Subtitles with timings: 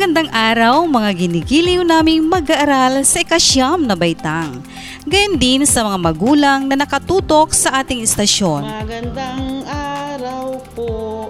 [0.00, 4.64] Magandang araw mga ginigiliw naming mag-aaral sa ikasyam na baitang.
[5.04, 8.64] Gayon din sa mga magulang na nakatutok sa ating istasyon.
[8.64, 11.28] Magandang araw po,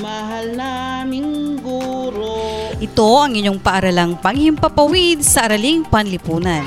[0.00, 2.72] mahal naming guro.
[2.80, 6.64] Ito ang inyong paaralang panghimpapawid sa Araling Panlipunan.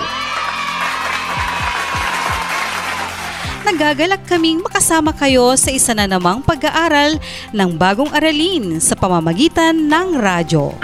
[3.66, 7.17] Nagagalak kaming makasama kayo sa isa na namang pag-aaral
[7.58, 10.77] ng bagong aralin sa pamamagitan ng radyo.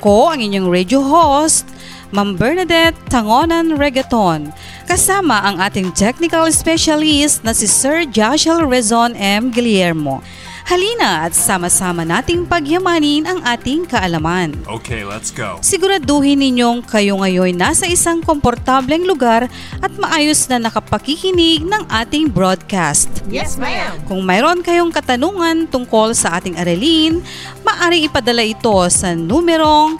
[0.00, 1.68] Ako ang inyong radio host,
[2.08, 4.48] Ma'am Bernadette Tangonan Regaton.
[4.88, 9.52] Kasama ang ating technical specialist na si Sir Joshua Rezon M.
[9.52, 10.24] Guillermo.
[10.70, 14.54] Halina at sama-sama nating pagyamanin ang ating kaalaman.
[14.70, 15.58] Okay, let's go.
[15.66, 19.50] Siguraduhin ninyong kayo ngayon nasa isang komportableng lugar
[19.82, 23.10] at maayos na nakapakikinig ng ating broadcast.
[23.26, 23.98] Yes, ma'am.
[24.06, 27.18] Kung mayroon kayong katanungan tungkol sa ating aralin,
[27.66, 29.98] maaari ipadala ito sa numerong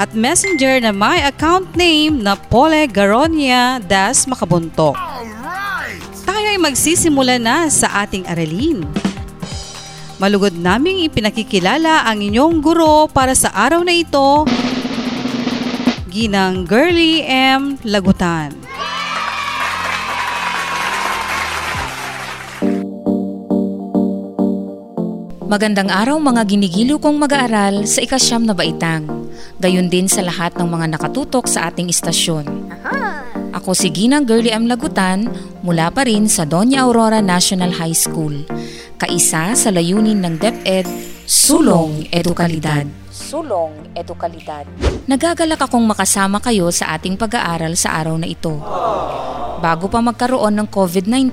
[0.00, 4.96] at messenger na my account name na Pole Garonia Das Makabuntok.
[6.24, 8.80] Tayo ay magsisimula na sa ating aralin.
[10.16, 14.44] Malugod naming ipinakikilala ang inyong guro para sa araw na ito,
[16.10, 17.78] Ginang Girly M.
[17.86, 18.50] Lagutan.
[25.46, 29.06] Magandang araw mga ginigiliw kong mag-aaral sa ikasyam na baitang.
[29.62, 32.74] Gayon din sa lahat ng mga nakatutok sa ating istasyon.
[33.54, 34.66] Ako si Ginang Girly M.
[34.66, 35.30] Lagutan
[35.62, 38.50] mula pa rin sa Doña Aurora National High School.
[38.98, 40.90] Kaisa sa layunin ng DepEd,
[41.22, 42.99] Sulong Edukalidad.
[43.30, 44.66] Sulong Edukalidad.
[45.06, 48.58] Nagagalak akong makasama kayo sa ating pag-aaral sa araw na ito.
[49.62, 51.30] Bago pa magkaroon ng COVID-19,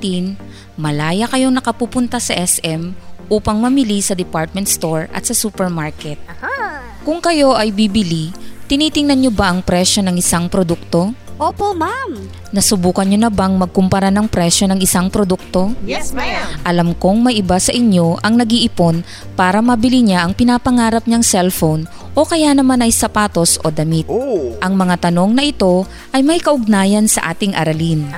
[0.78, 2.94] malaya kayong nakapupunta sa SM
[3.34, 6.22] upang mamili sa department store at sa supermarket.
[7.02, 8.30] Kung kayo ay bibili,
[8.70, 11.18] tinitingnan nyo ba ang presyo ng isang produkto?
[11.38, 12.18] Opo, ma'am.
[12.50, 15.70] Nasubukan nyo na bang magkumpara ng presyo ng isang produkto?
[15.86, 16.66] Yes, ma'am.
[16.66, 19.06] Alam kong may iba sa inyo ang nag-iipon
[19.38, 21.86] para mabili niya ang pinapangarap niyang cellphone
[22.18, 24.10] o kaya naman ay sapatos o damit.
[24.66, 28.10] Ang mga tanong na ito ay may kaugnayan sa ating aralin.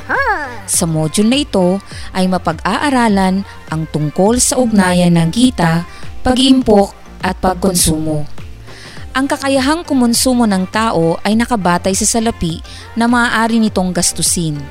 [0.64, 1.84] Sa module na ito
[2.16, 5.84] ay mapag-aaralan ang tungkol sa ugnayan ng kita,
[6.24, 8.39] pag-iimpok at pagkonsumo.
[9.10, 12.62] Ang kakayahang kumonsumo ng tao ay nakabatay sa salapi
[12.94, 14.62] na maaari nitong gastusin.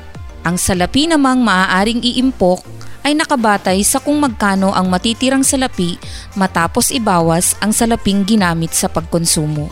[0.47, 2.63] Ang salapi namang maaaring iimpok
[3.03, 5.99] ay nakabatay sa kung magkano ang matitirang salapi
[6.39, 9.67] matapos ibawas ang salaping ginamit sa pagkonsumo.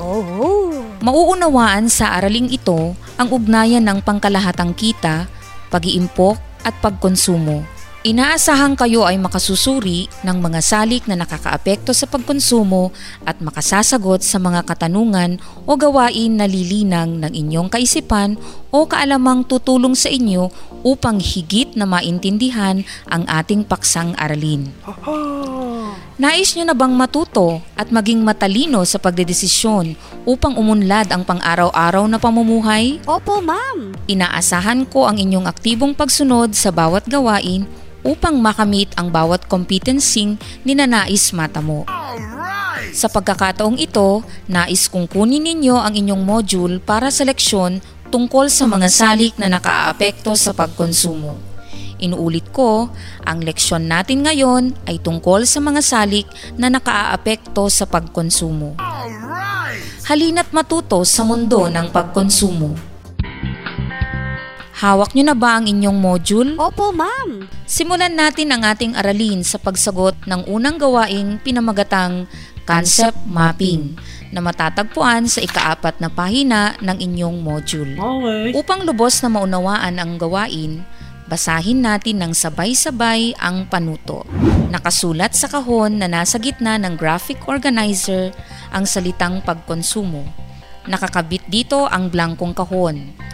[0.99, 5.31] Mauunawaan sa araling ito ang ugnayan ng pangkalahatang kita,
[5.71, 6.35] pag-iimpok
[6.67, 7.76] at pagkonsumo.
[8.05, 12.93] Inaasahan kayo ay makasusuri ng mga salik na nakakaapekto sa pagkonsumo
[13.25, 18.37] at makasasagot sa mga katanungan o gawain na lilinang ng inyong kaisipan
[18.69, 20.53] o kaalamang tutulong sa inyo
[20.85, 24.69] upang higit na maintindihan ang ating paksang aralin.
[26.21, 32.21] Nais nyo na bang matuto at maging matalino sa pagdedesisyon upang umunlad ang pang-araw-araw na
[32.21, 33.01] pamumuhay?
[33.09, 33.97] Opo, ma'am.
[34.05, 37.65] Inaasahan ko ang inyong aktibong pagsunod sa bawat gawain
[38.07, 41.83] upang makamit ang bawat competencing ninanais matamo.
[42.95, 48.63] Sa pagkakataong ito, nais kong kunin ninyo ang inyong module para sa leksyon tungkol sa
[48.63, 51.35] mga salik na nakaaapekto sa pagkonsumo.
[51.97, 52.93] Inuulit ko,
[53.25, 58.77] ang leksyon natin ngayon ay tungkol sa mga salik na nakaaapekto sa pagkonsumo.
[60.07, 62.96] Halina't matuto sa mundo ng pagkonsumo.
[64.77, 66.53] Hawak nyo na ba ang inyong module?
[66.53, 67.49] Opo, ma'am.
[67.65, 72.29] Simulan natin ang ating aralin sa pagsagot ng unang gawaing pinamagatang
[72.61, 73.97] concept mapping
[74.29, 77.97] na matatagpuan sa ikaapat na pahina ng inyong module.
[77.97, 78.53] Okay.
[78.53, 80.85] Upang lubos na maunawaan ang gawain,
[81.25, 84.29] basahin natin ng sabay-sabay ang panuto.
[84.69, 88.29] Nakasulat sa kahon na nasa gitna ng graphic organizer
[88.69, 90.21] ang salitang pagkonsumo.
[90.85, 93.25] Nakakabit dito ang blankong kahon.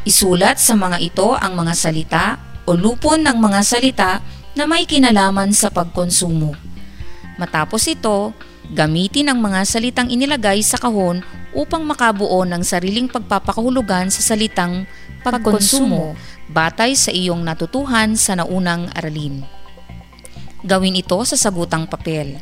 [0.00, 2.24] Isulat sa mga ito ang mga salita
[2.64, 4.10] o lupon ng mga salita
[4.56, 6.56] na may kinalaman sa pagkonsumo.
[7.36, 8.32] Matapos ito,
[8.72, 11.20] gamitin ang mga salitang inilagay sa kahon
[11.52, 14.88] upang makabuo ng sariling pagpapakahulugan sa salitang
[15.20, 16.16] pagkonsumo
[16.48, 19.44] batay sa iyong natutuhan sa naunang aralin.
[20.64, 22.40] Gawin ito sa sagutang papel.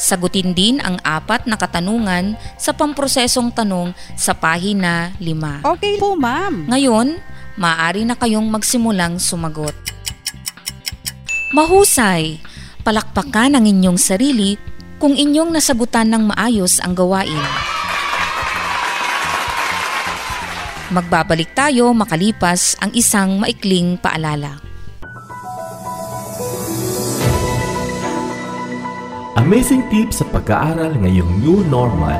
[0.00, 5.68] Sagutin din ang apat na katanungan sa pamprosesong tanong sa pahina 5.
[5.76, 6.64] Okay po, ma'am.
[6.72, 7.20] Ngayon,
[7.60, 9.76] maaari na kayong magsimulang sumagot.
[11.52, 12.40] Mahusay!
[12.80, 14.56] Palakpakan ang inyong sarili
[14.96, 17.44] kung inyong nasagutan ng maayos ang gawain.
[20.88, 24.69] Magbabalik tayo makalipas ang isang maikling paalala.
[29.38, 32.18] Amazing tips sa pag-aaral ngayong new normal.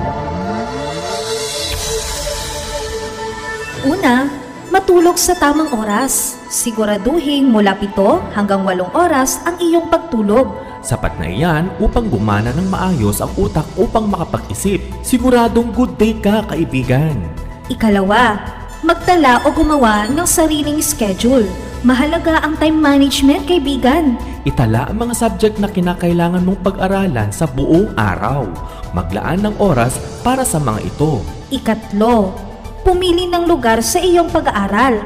[3.83, 4.31] Una,
[4.71, 6.39] matulog sa tamang oras.
[6.47, 10.55] Siguraduhin mula 7 hanggang 8 oras ang iyong pagtulog.
[10.87, 14.79] Sapat na iyan upang gumana ng maayos ang utak upang makapag-isip.
[15.03, 17.19] Siguradong good day ka, kaibigan.
[17.67, 18.39] Ikalawa,
[18.87, 21.51] magtala o gumawa ng sariling schedule.
[21.83, 24.15] Mahalaga ang time management, kaibigan.
[24.41, 28.49] Itala ang mga subject na kinakailangan mong pag-aralan sa buong araw.
[28.97, 31.21] Maglaan ng oras para sa mga ito.
[31.53, 32.33] Ikatlo,
[32.81, 35.05] pumili ng lugar sa iyong pag-aaral.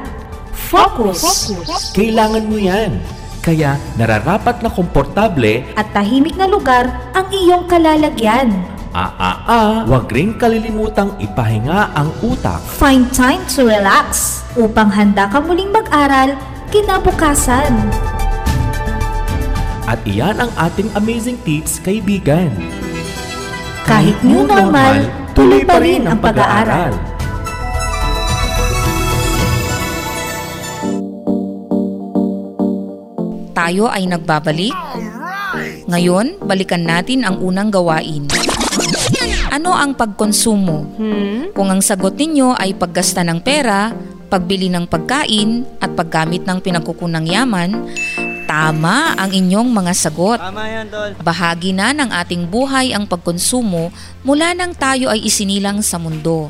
[0.55, 1.51] Focus.
[1.91, 2.95] Kailangan mo yan.
[3.43, 8.55] Kaya nararapat na komportable At tahimik na lugar ang iyong kalalagyan.
[8.95, 12.63] Ah, wag rin kalilimutang ipahinga ang utak.
[12.79, 16.39] Find time to relax upang handa ka muling mag-aral
[16.71, 17.91] kinabukasan.
[19.85, 22.49] At iyan ang ating amazing tips, kaibigan.
[23.85, 25.05] Kahit new normal,
[25.37, 26.89] tuloy pa rin ang pag-aaral.
[33.53, 34.73] Tayo ay nagbabalik.
[35.85, 38.25] Ngayon, balikan natin ang unang gawain.
[39.53, 40.97] Ano ang pagkonsumo?
[41.53, 43.93] Kung ang sagot ninyo ay paggasta ng pera,
[44.33, 47.85] pagbili ng pagkain, at paggamit ng pinagkukunang yaman,
[48.45, 50.39] tama ang inyong mga sagot.
[50.39, 51.11] Tama yan, Tol.
[51.19, 53.89] Bahagi na ng ating buhay ang pagkonsumo
[54.21, 56.47] mula nang tayo ay isinilang sa mundo.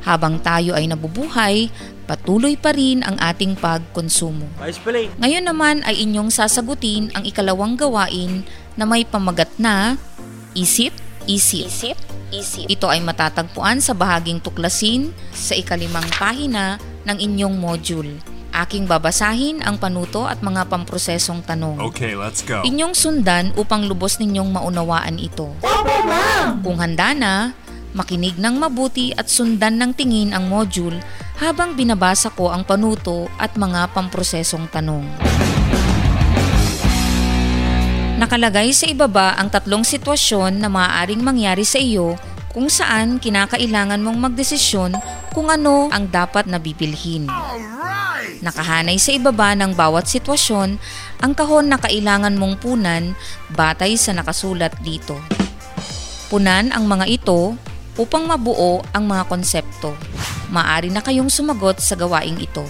[0.00, 1.68] Habang tayo ay nabubuhay,
[2.08, 4.48] patuloy pa rin ang ating pagkonsumo.
[4.64, 5.12] Eh.
[5.20, 8.42] Ngayon naman ay inyong sasagutin ang ikalawang gawain
[8.74, 10.00] na may pamagat na
[10.56, 10.96] isip,
[11.28, 11.68] isip.
[11.68, 11.98] Isip,
[12.32, 12.66] isip.
[12.66, 18.29] Ito ay matatagpuan sa bahaging tuklasin sa ikalimang pahina ng inyong module.
[18.50, 21.78] Aking babasahin ang panuto at mga pamprosesong tanong.
[21.94, 22.66] Okay, let's go.
[22.66, 25.54] Inyong sundan upang lubos ninyong maunawaan ito.
[26.66, 27.54] Kung handa na,
[27.94, 30.98] makinig ng mabuti at sundan ng tingin ang module
[31.38, 35.06] habang binabasa ko ang panuto at mga pamprosesong tanong.
[38.20, 42.20] Nakalagay sa ibaba ang tatlong sitwasyon na maaaring mangyari sa iyo
[42.52, 44.92] kung saan kinakailangan mong magdesisyon
[45.32, 47.30] kung ano ang dapat na bibilhin.
[48.40, 50.80] Nakahanay sa ibaba ng bawat sitwasyon
[51.20, 53.12] ang kahon na kailangan mong punan
[53.52, 55.20] batay sa nakasulat dito.
[56.32, 57.58] Punan ang mga ito
[58.00, 59.92] upang mabuo ang mga konsepto.
[60.48, 62.64] Maari na kayong sumagot sa gawaing ito.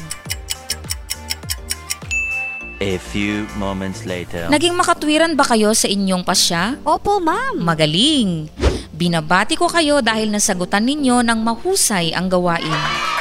[2.80, 4.48] A few moments later.
[4.48, 6.80] Naging makatwiran ba kayo sa inyong pasya?
[6.80, 7.60] Opo, ma'am.
[7.60, 8.48] Magaling!
[8.96, 13.19] Binabati ko kayo dahil nasagutan ninyo ng mahusay ang gawain.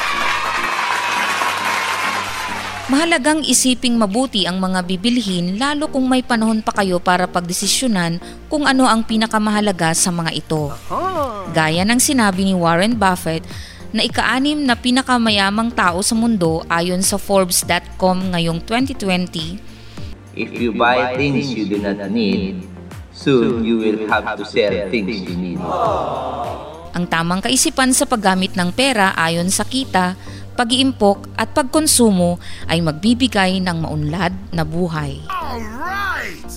[2.90, 8.18] Mahalagang isiping mabuti ang mga bibilhin lalo kung may panahon pa kayo para pagdesisyonan
[8.50, 10.74] kung ano ang pinakamahalaga sa mga ito.
[11.54, 13.46] Gaya ng sinabi ni Warren Buffett
[13.94, 19.70] na ika-anim na pinakamayamang tao sa mundo ayon sa Forbes.com ngayong 2020,
[20.34, 22.66] If you buy things you do not need,
[23.14, 25.62] soon you will have to sell things you need.
[26.98, 30.18] Ang tamang kaisipan sa paggamit ng pera ayon sa kita,
[30.60, 32.36] pag-iimpok at pagkonsumo
[32.68, 35.24] ay magbibigay ng maunlad na buhay.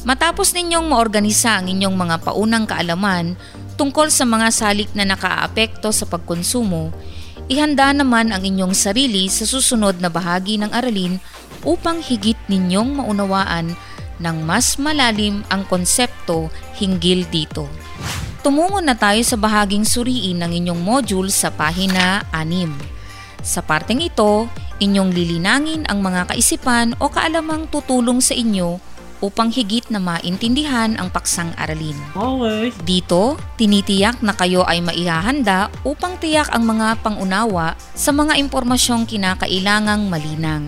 [0.03, 3.39] Matapos ninyong maorganisa ang inyong mga paunang kaalaman
[3.79, 6.91] tungkol sa mga salik na nakaapekto sa pagkonsumo,
[7.47, 11.23] ihanda naman ang inyong sarili sa susunod na bahagi ng aralin
[11.63, 13.79] upang higit ninyong maunawaan
[14.19, 17.71] ng mas malalim ang konsepto hinggil dito.
[18.43, 23.02] Tumungo na tayo sa bahaging suriin ng inyong module sa pahina 6.
[23.43, 24.47] Sa parteng ito,
[24.79, 28.79] inyong lilinangin ang mga kaisipan o kaalamang tutulong sa inyo
[29.23, 31.95] upang higit na maintindihan ang paksang aralin.
[32.11, 32.75] Okay.
[32.83, 40.11] Dito, tinitiyak na kayo ay maihahanda upang tiyak ang mga pangunawa sa mga impormasyong kinakailangang
[40.11, 40.67] malinang.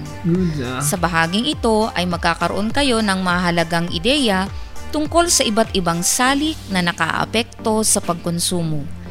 [0.78, 4.46] Sa bahaging ito ay magkakaroon kayo ng mahalagang ideya
[4.94, 9.03] tungkol sa iba't ibang salik na nakaapekto sa pagkonsumo.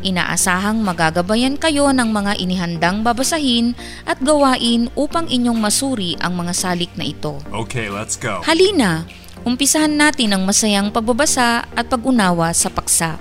[0.00, 3.76] Inaasahang magagabayan kayo ng mga inihandang babasahin
[4.08, 7.36] at gawain upang inyong masuri ang mga salik na ito.
[7.52, 8.40] Okay, let's go.
[8.48, 9.04] Halina,
[9.44, 13.20] umpisahan natin ang masayang pagbabasa at pag-unawa sa paksa.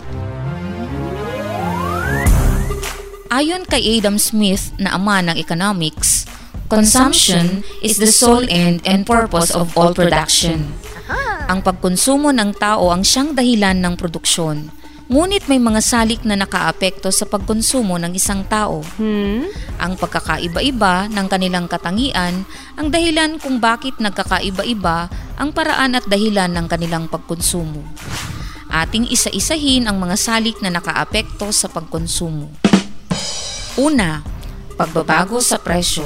[3.27, 6.23] Ayon kay Adam Smith na ama ng economics,
[6.71, 10.71] consumption is the sole end and purpose of all production.
[11.49, 14.78] Ang pagkonsumo ng tao ang siyang dahilan ng produksyon.
[15.09, 18.85] Ngunit may mga salik na nakaapekto sa pagkonsumo ng isang tao.
[19.81, 22.45] Ang pagkakaiba-iba ng kanilang katangian
[22.77, 25.09] ang dahilan kung bakit nagkakaiba-iba
[25.41, 27.81] ang paraan at dahilan ng kanilang pagkonsumo.
[28.69, 32.53] Ating isa-isahin ang mga salik na nakaapekto sa pagkonsumo.
[33.81, 34.21] Una,
[34.77, 36.05] pagbabago sa presyo.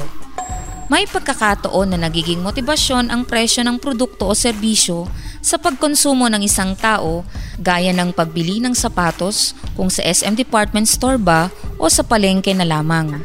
[0.88, 5.04] May pagkakataon na nagiging motibasyon ang presyo ng produkto o serbisyo
[5.44, 7.20] sa pagkonsumo ng isang tao
[7.60, 12.64] gaya ng pagbili ng sapatos kung sa SM department store ba o sa palengke na
[12.64, 13.20] lamang.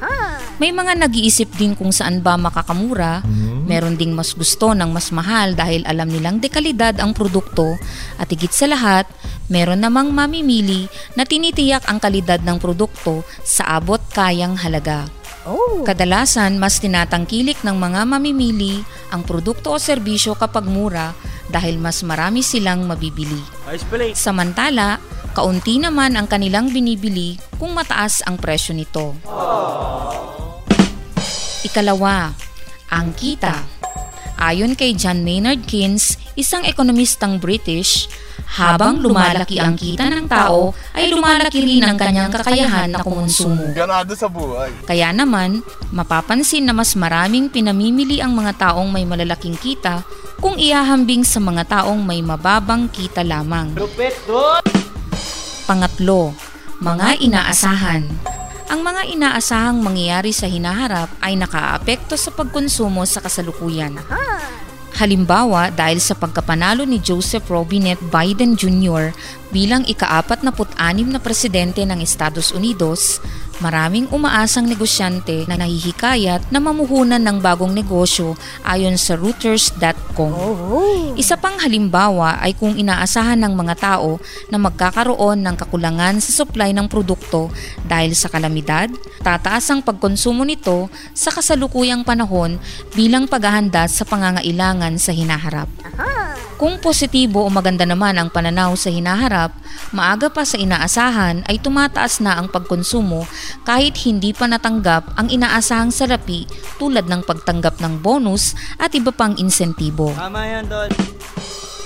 [0.59, 3.23] May mga nag-iisip din kung saan ba makakamura,
[3.63, 7.79] meron ding mas gusto ng mas mahal dahil alam nilang dekalidad ang produkto
[8.19, 9.07] at higit sa lahat,
[9.47, 15.07] meron namang mamimili na tinitiyak ang kalidad ng produkto sa abot kayang halaga.
[15.87, 18.83] Kadalasan, mas tinatangkilik ng mga mamimili
[19.15, 21.15] ang produkto o serbisyo kapag mura
[21.49, 23.41] dahil mas marami silang mabibili.
[24.13, 25.01] Samantala,
[25.33, 29.17] kaunti naman ang kanilang binibili kung mataas ang presyo nito.
[31.65, 32.31] Ikalawa,
[32.93, 33.65] ang kita.
[34.39, 38.07] Ayon kay John Maynard Keynes, isang ekonomistang British,
[38.49, 43.69] habang lumalaki ang kita ng tao, ay lumalaki rin ang kanyang kakayahan na kumonsumo.
[43.77, 44.73] Ganado sa buhay.
[44.89, 45.61] Kaya naman,
[45.93, 50.01] mapapansin na mas maraming pinamimili ang mga taong may malalaking kita
[50.41, 53.77] kung ihahambing sa mga taong may mababang kita lamang.
[55.69, 56.33] Pangatlo,
[56.81, 58.09] mga inaasahan.
[58.69, 63.97] Ang mga inaasahang mangyayari sa hinaharap ay nakaapekto sa pagkonsumo sa kasalukuyan.
[64.99, 69.15] Halimbawa, dahil sa pagkapanalo ni Joseph Robinette Biden Jr.
[69.47, 73.23] bilang ika-apat na put-anim na presidente ng Estados Unidos,
[73.59, 80.31] maraming umaasang negosyante na nahihikayat na mamuhunan ng bagong negosyo ayon sa Reuters.com.
[81.19, 84.19] Isa pang halimbawa ay kung inaasahan ng mga tao
[84.51, 87.51] na magkakaroon ng kakulangan sa supply ng produkto
[87.87, 92.57] dahil sa kalamidad, tataas ang pagkonsumo nito sa kasalukuyang panahon
[92.95, 95.69] bilang paghahanda sa pangangailangan sa hinaharap.
[96.59, 99.55] Kung positibo o maganda naman ang pananaw sa hinaharap,
[99.95, 103.23] maaga pa sa inaasahan ay tumataas na ang pagkonsumo
[103.63, 106.43] kahit hindi pa natanggap ang inaasahang salapi
[106.75, 110.11] tulad ng pagtanggap ng bonus at iba pang insentibo.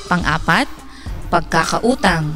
[0.10, 0.66] Pang-apat,
[1.30, 2.34] pagkakautang.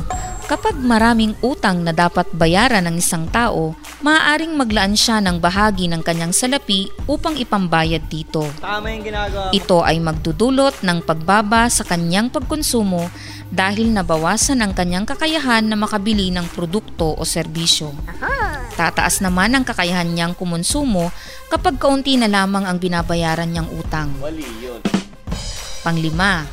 [0.48, 6.00] Kapag maraming utang na dapat bayaran ng isang tao, maaaring maglaan siya ng bahagi ng
[6.00, 8.48] kanyang salapi upang ipambayad dito.
[8.64, 9.52] Tama yung ginagawa.
[9.52, 13.12] Ito ay magdudulot ng pagbaba sa kanyang pagkonsumo
[13.52, 17.92] dahil nabawasan ang kanyang kakayahan na makabili ng produkto o serbisyo.
[18.80, 21.12] Tataas naman ang kakayahan niyang kumonsumo
[21.52, 24.16] kapag kaunti na lamang ang binabayaran niyang utang.
[25.84, 26.48] Panglima,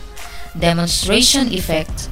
[0.58, 2.10] demonstration effect.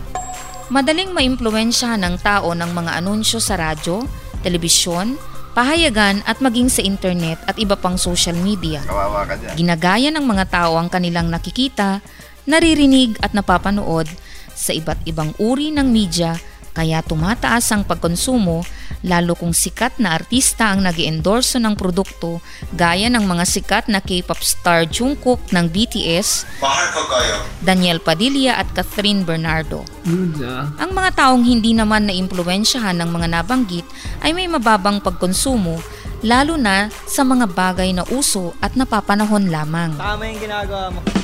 [0.70, 4.06] Madaling maimpluwensya ng tao ng mga anunsyo sa radyo,
[4.46, 5.18] telebisyon,
[5.52, 8.84] pahayagan at maging sa internet at iba pang social media.
[8.86, 9.54] Kawawa ka dyan.
[9.58, 11.98] Ginagaya ng mga tao ang kanilang nakikita,
[12.46, 14.06] naririnig at napapanood
[14.52, 16.36] sa iba't ibang uri ng media
[16.72, 18.64] kaya tumataas ang pagkonsumo
[19.04, 22.38] lalo kung sikat na artista ang nag endorso ng produkto
[22.72, 26.46] gaya ng mga sikat na K-pop star Jungkook ng BTS,
[27.60, 29.82] Daniel Padilla at Catherine Bernardo.
[30.78, 33.86] Ang mga taong hindi naman na impluensyahan ng mga nabanggit
[34.22, 35.82] ay may mababang pagkonsumo
[36.22, 39.98] lalo na sa mga bagay na uso at napapanahon lamang.
[39.98, 41.21] Tama yung ginagawa mo.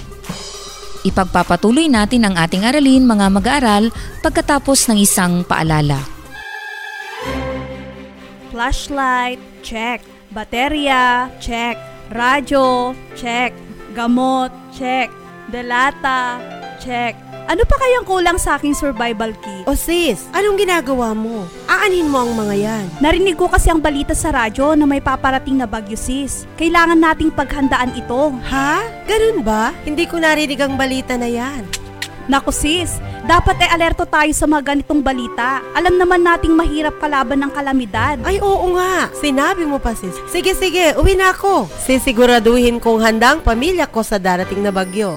[1.09, 3.85] Ipagpapatuloy natin ang ating aralin mga mag-aaral
[4.21, 6.05] pagkatapos ng isang paalala.
[8.53, 10.05] Flashlight, check.
[10.29, 11.81] Baterya, check.
[12.13, 13.57] Radyo, check.
[13.97, 15.09] Gamot, check.
[15.49, 16.37] Delata,
[16.77, 17.28] check.
[17.49, 19.65] Ano pa kayang kulang sa aking survival kit?
[19.65, 21.49] O sis, anong ginagawa mo?
[21.65, 22.85] Aanin mo ang mga yan.
[23.01, 26.45] Narinig ko kasi ang balita sa radyo na may paparating na bagyo sis.
[26.61, 28.37] Kailangan nating paghandaan ito.
[28.53, 28.85] Ha?
[29.09, 29.73] Ganun ba?
[29.89, 31.65] Hindi ko narinig ang balita na yan.
[32.29, 35.65] Naku sis, dapat ay alerto tayo sa mga ganitong balita.
[35.73, 38.21] Alam naman nating mahirap kalaban ng kalamidad.
[38.29, 40.13] Ay oo nga, sinabi mo pa sis.
[40.29, 41.65] Sige sige, uwi na ako.
[41.81, 45.17] Sisiguraduhin kong handang pamilya ko sa darating na bagyo.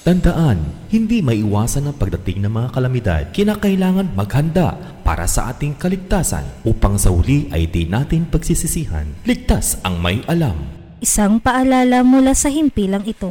[0.00, 3.22] Tandaan, hindi maiwasan ang pagdating ng mga kalamidad.
[3.36, 4.72] Kinakailangan maghanda
[5.04, 9.04] para sa ating kaligtasan upang sa huli ay di natin pagsisisihan.
[9.28, 10.56] Ligtas ang may alam.
[11.04, 13.28] Isang paalala mula sa himpilang ito.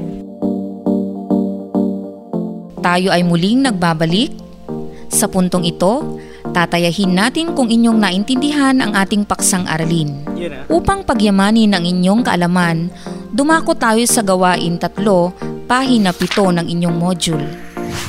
[2.85, 4.37] Tayo ay muling nagbabalik.
[5.09, 6.21] Sa puntong ito,
[6.53, 10.21] tatayahin natin kung inyong naintindihan ang ating paksang aralin.
[10.69, 12.93] Upang pagyamanin ang inyong kaalaman,
[13.33, 15.33] dumako tayo sa gawain tatlo,
[15.69, 17.45] pahina pito ng inyong module.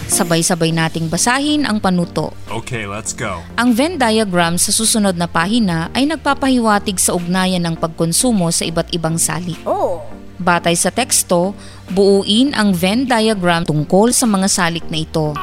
[0.09, 2.33] Sabay-sabay nating basahin ang panuto.
[2.49, 3.45] Okay, let's go.
[3.61, 8.89] Ang Venn diagram sa susunod na pahina ay nagpapahiwatig sa ugnayan ng pagkonsumo sa iba't
[8.97, 9.61] ibang salik.
[9.69, 10.01] Oh!
[10.41, 11.53] Batay sa teksto,
[11.93, 15.37] buuin ang Venn diagram tungkol sa mga salik na ito.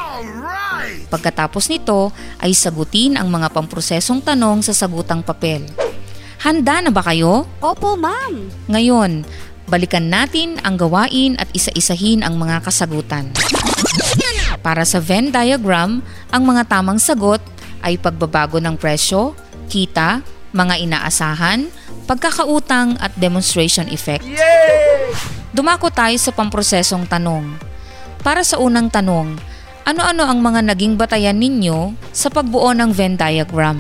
[1.14, 2.10] Pagkatapos nito
[2.42, 5.70] ay sagutin ang mga pamprosesong tanong sa sagutang papel.
[6.42, 7.46] Handa na ba kayo?
[7.62, 8.50] Opo, ma'am.
[8.74, 9.22] Ngayon,
[9.68, 13.32] balikan natin ang gawain at isa-isahin ang mga kasagutan.
[14.64, 16.00] Para sa Venn diagram,
[16.32, 17.44] ang mga tamang sagot
[17.84, 19.36] ay pagbabago ng presyo,
[19.68, 20.24] kita,
[20.56, 21.68] mga inaasahan,
[22.08, 24.24] pagkakautang at demonstration effect.
[25.52, 27.46] Dumako tayo sa pamprosesong tanong.
[28.24, 29.36] Para sa unang tanong,
[29.88, 33.80] ano-ano ang mga naging batayan ninyo sa pagbuo ng Venn diagram?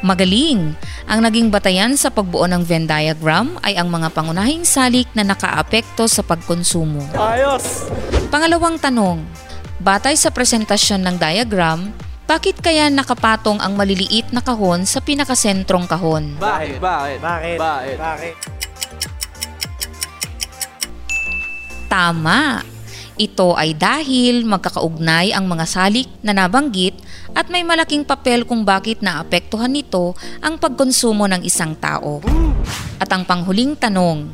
[0.00, 0.89] Magaling!
[1.10, 6.06] Ang naging batayan sa pagbuo ng Venn diagram ay ang mga pangunahing salik na nakaapekto
[6.06, 7.02] sa pagkonsumo.
[7.18, 7.90] Ayos!
[8.30, 9.18] Pangalawang tanong,
[9.82, 11.90] batay sa presentasyon ng diagram,
[12.30, 16.38] bakit kaya nakapatong ang maliliit na kahon sa pinakasentrong kahon?
[16.38, 16.78] Bakit?
[16.78, 17.18] Bakit?
[17.18, 17.56] Bakit?
[17.58, 17.96] Bakit?
[17.98, 18.34] Bakit?
[21.90, 22.62] Tama!
[23.18, 26.94] Ito ay dahil magkakaugnay ang mga salik na nabanggit
[27.34, 32.20] at may malaking papel kung bakit naapektuhan nito ang pagkonsumo ng isang tao.
[33.00, 34.30] At ang panghuling tanong,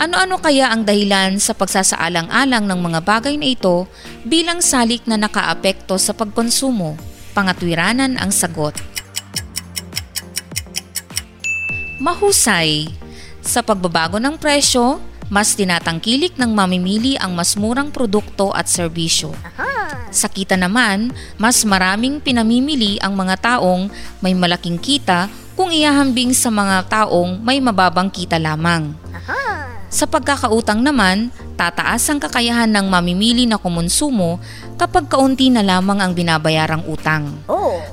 [0.00, 3.84] ano-ano kaya ang dahilan sa pagsasaalang-alang ng mga bagay na ito
[4.24, 6.96] bilang salik na nakaapekto sa pagkonsumo?
[7.36, 8.72] Pangatwiranan ang sagot.
[12.00, 12.88] Mahusay.
[13.44, 19.36] Sa pagbabago ng presyo, mas tinatangkilik ng mamimili ang mas murang produkto at serbisyo.
[20.10, 26.48] Sa kita naman, mas maraming pinamimili ang mga taong may malaking kita kung iahambing sa
[26.48, 28.96] mga taong may mababang kita lamang.
[29.90, 34.38] Sa pagkakautang naman, tataas ang kakayahan ng mamimili na kumonsumo
[34.78, 37.42] kapag kaunti na lamang ang binabayarang utang.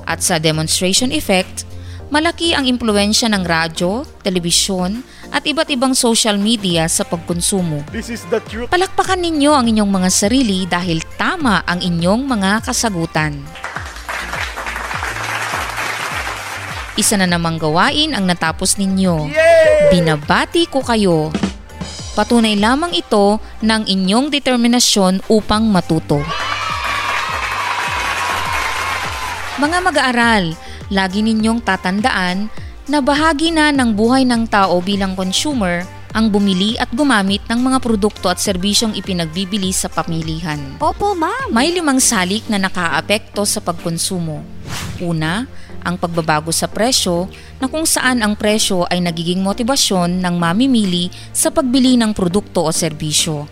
[0.06, 1.66] At sa demonstration effect,
[2.08, 7.84] malaki ang impluensya ng radyo, telebisyon, at iba't ibang social media sa pagkonsumo.
[7.92, 8.72] This is the truth.
[8.72, 13.36] Palakpakan ninyo ang inyong mga sarili dahil tama ang inyong mga kasagutan.
[16.98, 19.30] Isa na namang gawain ang natapos ninyo.
[19.94, 21.30] Binabati ko kayo.
[22.18, 26.18] Patunay lamang ito ng inyong determinasyon upang matuto.
[29.62, 30.44] Mga mag-aaral,
[30.88, 32.48] lagi ninyong tatandaan
[32.88, 35.84] na bahagi na ng buhay ng tao bilang consumer
[36.16, 40.80] ang bumili at gumamit ng mga produkto at serbisyong ipinagbibili sa pamilihan.
[40.80, 41.52] Opo, ma'am.
[41.52, 44.40] May limang salik na nakaapekto sa pagkonsumo.
[45.04, 45.44] Una,
[45.84, 47.28] ang pagbabago sa presyo
[47.60, 52.70] na kung saan ang presyo ay nagiging motibasyon ng mamimili sa pagbili ng produkto o
[52.72, 53.46] serbisyo.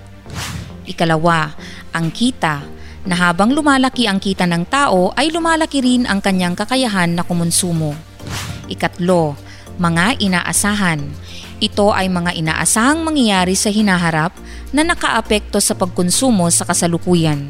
[0.88, 1.52] Ikalawa,
[1.92, 2.64] ang kita
[3.06, 7.94] na habang lumalaki ang kita ng tao ay lumalaki rin ang kanyang kakayahan na kumonsumo.
[8.66, 9.38] Ikatlo,
[9.78, 11.06] mga inaasahan.
[11.62, 14.34] Ito ay mga inaasahang mangyayari sa hinaharap
[14.74, 17.48] na nakaapekto sa pagkonsumo sa kasalukuyan.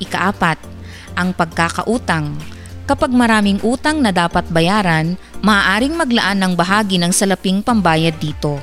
[0.00, 0.56] Ikaapat,
[1.18, 2.38] ang pagkakautang.
[2.88, 8.58] Kapag maraming utang na dapat bayaran, maaaring maglaan ng bahagi ng salaping pambayad dito.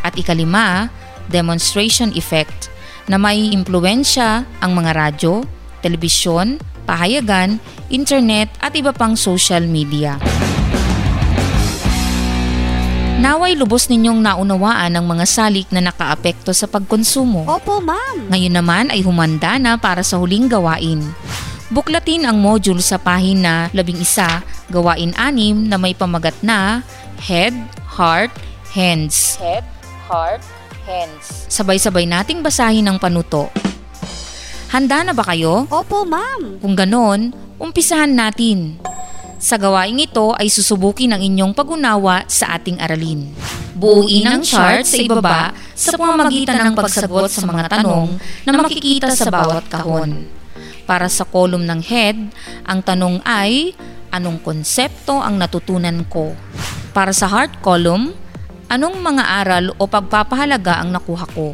[0.00, 0.88] At ikalima,
[1.28, 2.69] demonstration effect
[3.10, 5.42] na may impluensya ang mga radyo,
[5.82, 7.58] telebisyon, pahayagan,
[7.90, 10.14] internet at iba pang social media.
[13.20, 17.44] Naway lubos ninyong naunawaan ang mga salik na nakaapekto sa pagkonsumo.
[17.50, 18.32] Opo, ma'am.
[18.32, 21.04] Ngayon naman ay humanda na para sa huling gawain.
[21.68, 26.80] Buklatin ang module sa pahina 11, gawain 6 na may pamagat na
[27.20, 27.52] Head,
[27.84, 28.32] Heart,
[28.72, 29.36] Hands.
[29.36, 29.68] Head,
[30.08, 30.40] Heart,
[30.90, 31.24] Hands.
[31.46, 33.46] Sabay-sabay nating basahin ang panuto.
[34.74, 35.70] Handa na ba kayo?
[35.70, 36.58] Opo, ma'am.
[36.58, 37.30] Kung ganon,
[37.62, 38.78] umpisahan natin.
[39.40, 43.30] Sa gawaing ito ay susubukin ang inyong pag-unawa sa ating aralin.
[43.72, 49.32] Buuin ang chart sa ibaba sa pamamagitan ng pagsagot sa mga tanong na makikita sa
[49.32, 50.28] bawat kahon.
[50.84, 52.18] Para sa kolum ng head,
[52.68, 53.72] ang tanong ay,
[54.12, 56.36] anong konsepto ang natutunan ko?
[56.92, 58.12] Para sa heart column,
[58.70, 61.52] anong mga aral o pagpapahalaga ang nakuha ko?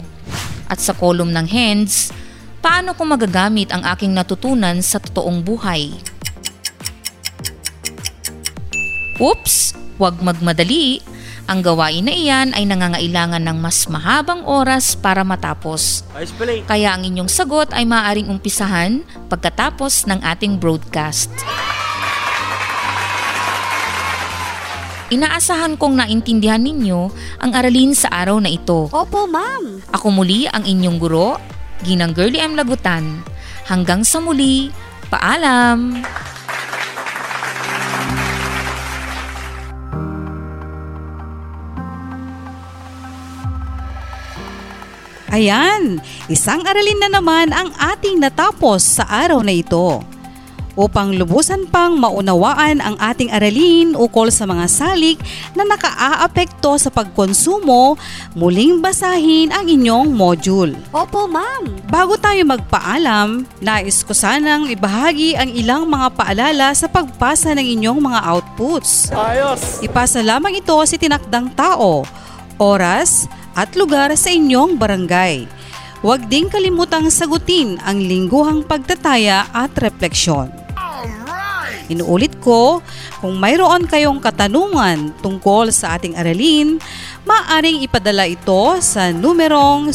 [0.68, 2.12] At sa kolum ng hands,
[2.60, 5.96] paano ko magagamit ang aking natutunan sa totoong buhay?
[9.16, 9.56] Oops!
[9.96, 11.00] Huwag magmadali.
[11.46, 16.04] Ang gawain na iyan ay nangangailangan ng mas mahabang oras para matapos.
[16.68, 21.32] Kaya ang inyong sagot ay maaaring umpisahan pagkatapos ng ating broadcast.
[25.06, 28.90] Inaasahan kong naintindihan ninyo ang aralin sa araw na ito.
[28.90, 29.86] Opo, ma'am.
[29.94, 31.38] Ako muli ang inyong guro,
[31.86, 32.58] Ginang Girlie M.
[32.58, 33.22] Lagutan.
[33.70, 34.74] Hanggang sa muli,
[35.06, 36.02] paalam!
[45.30, 50.15] Ayan, isang aralin na naman ang ating natapos sa araw na ito.
[50.76, 55.16] Upang lubusan pang maunawaan ang ating aralin ukol sa mga salik
[55.56, 57.96] na nakaaapekto sa pagkonsumo,
[58.36, 60.76] muling basahin ang inyong module.
[60.92, 61.64] Opo, ma'am.
[61.88, 67.96] Bago tayo magpaalam, nais ko sanang ibahagi ang ilang mga paalala sa pagpasa ng inyong
[67.96, 69.08] mga outputs.
[69.16, 69.80] Ayos!
[69.80, 72.04] Ipasa lamang ito sa tinakdang tao,
[72.60, 73.24] oras,
[73.56, 75.48] at lugar sa inyong barangay.
[76.04, 80.65] Huwag ding kalimutang sagutin ang lingguhang pagtataya at refleksyon.
[81.86, 82.82] Inuulit ko,
[83.22, 86.82] kung mayroon kayong katanungan tungkol sa ating aralin,
[87.22, 89.94] maaring ipadala ito sa numerong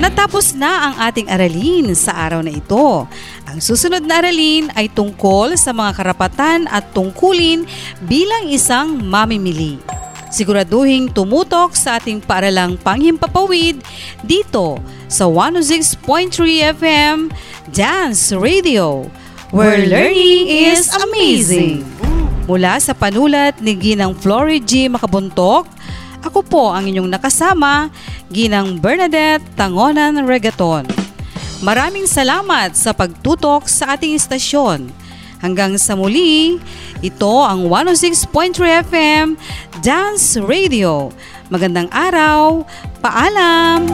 [0.00, 3.04] Natapos na ang ating aralin sa araw na ito.
[3.44, 7.68] Ang susunod na aralin ay tungkol sa mga karapatan at tungkulin
[8.08, 9.76] bilang isang mamimili.
[10.32, 13.84] Siguraduhin tumutok sa ating paaralang panghimpapawid
[14.24, 17.28] dito sa 106.3 FM
[17.68, 19.04] Dance Radio,
[19.52, 21.84] where learning is amazing.
[22.48, 24.88] Mula sa panulat ni Ginang Flory G.
[24.88, 25.68] Makabuntok,
[26.20, 27.88] ako po ang inyong nakasama,
[28.28, 30.84] Ginang Bernadette Tangonan Regaton.
[31.60, 34.88] Maraming salamat sa pagtutok sa ating istasyon.
[35.40, 36.60] Hanggang sa muli,
[37.00, 39.26] ito ang 106.3 FM
[39.80, 41.12] Dance Radio.
[41.48, 42.64] Magandang araw,
[43.00, 43.88] paalam!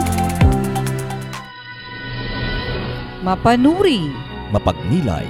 [3.23, 4.07] Mapanuri
[4.55, 5.27] Mapagnilay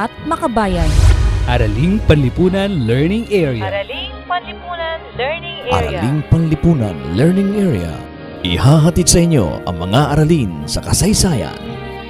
[0.00, 1.13] at makabayan.
[1.44, 3.68] Araling Panlipunan Learning Area.
[3.68, 7.92] Araling Panlipunan Learning Araling Panlipunan Learning Area.
[8.40, 11.52] Ihahatid sa inyo ang mga aralin sa kasaysayan,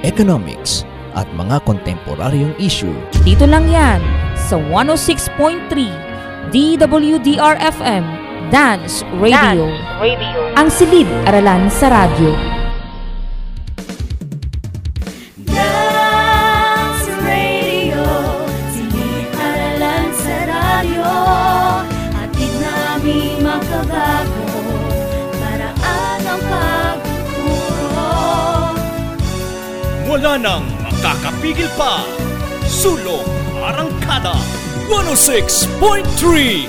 [0.07, 0.87] economics,
[1.19, 2.95] at mga kontemporaryong issue.
[3.27, 3.99] Dito lang yan
[4.39, 5.67] sa 106.3
[6.55, 8.03] DWDR-FM
[8.55, 9.67] Dance Radio.
[9.67, 10.39] Dance Radio.
[10.55, 12.63] Ang silid aralan sa radyo.
[30.35, 32.03] ng makakapigil pa.
[32.67, 33.23] Sulong
[33.63, 34.35] Arangkada
[34.91, 36.67] 106.3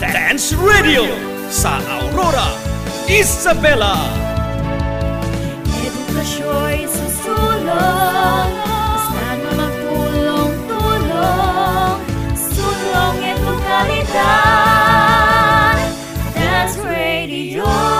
[0.00, 1.04] Dance Radio
[1.50, 2.54] sa Aurora,
[3.10, 3.98] Isabela.
[5.80, 11.98] Edukasyo'y susulong, basta'n magtulong-tulong,
[12.34, 14.26] sulong edukalidad,
[16.34, 17.99] Dance Radio.